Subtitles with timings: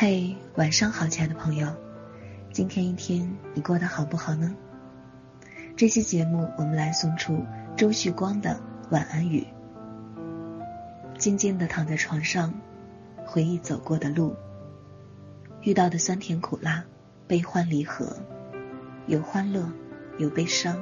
[0.00, 1.66] 嘿，晚上好，亲爱的朋友，
[2.52, 4.54] 今天一天你过得好不好呢？
[5.74, 7.44] 这期节目我们来送出
[7.76, 8.60] 周旭光的
[8.92, 9.44] 晚安语。
[11.18, 12.54] 静静的躺在床上，
[13.26, 14.36] 回忆走过的路，
[15.62, 16.84] 遇到的酸甜苦辣，
[17.26, 18.16] 悲欢离合，
[19.08, 19.68] 有欢乐，
[20.16, 20.78] 有悲伤，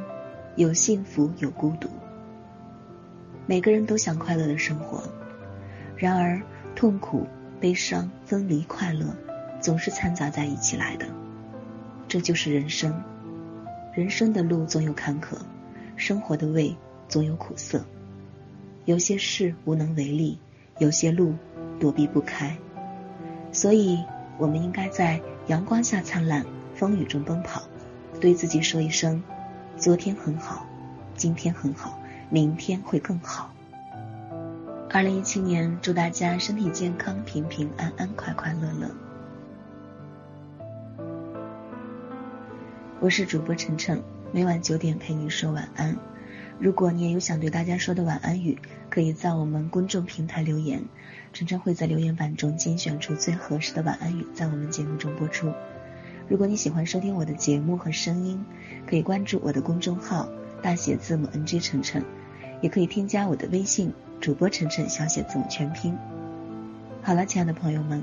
[0.57, 1.89] 有幸福，有孤独。
[3.47, 5.03] 每个人都想快乐的生活，
[5.97, 6.39] 然而
[6.75, 7.27] 痛苦。
[7.61, 9.17] 悲伤、分离、快乐，
[9.61, 11.07] 总是掺杂在一起来的。
[12.07, 13.03] 这就是人生，
[13.95, 15.37] 人生的路总有坎坷，
[15.97, 16.77] 生活的味
[17.09, 17.85] 总有苦涩。
[18.85, 20.39] 有些事无能为力，
[20.79, 21.35] 有些路
[21.81, 22.57] 躲避不开。
[23.53, 24.05] 所以，
[24.39, 26.45] 我们应该在阳光下灿烂，
[26.75, 27.63] 风雨中奔跑，
[28.21, 29.23] 对自己说一声：
[29.77, 30.67] 昨天很好，
[31.17, 33.53] 今天很好，明天会更好。
[34.97, 38.91] 二零一七年，祝大家身体健康、平平安安、快快乐乐。
[42.99, 45.95] 我是主播晨晨，每晚九点陪你说晚安。
[46.59, 50.83] 如果你也有想对大家说的晚安语，可以在我们公众平台留言，
[51.35, 55.53] 晨晨会在留言板中精选出最合适的晚安语，在我们节目中播出。
[56.27, 58.43] 如果你喜欢收听我的节目和声音，
[58.89, 60.27] 可以关注我的公众号
[60.63, 62.03] 大写字母 NG 晨晨，
[62.61, 63.93] 也可以添加我的微信。
[64.21, 65.97] 主播晨晨，小写字母全拼。
[67.03, 68.03] 好了，亲爱的朋友们，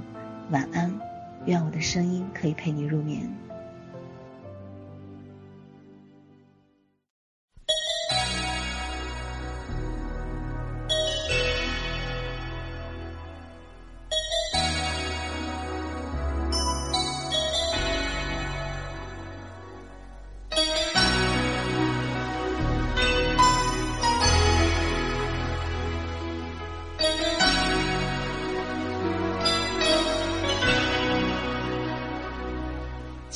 [0.52, 0.94] 晚安，
[1.46, 3.28] 愿我的声音可以陪你入眠。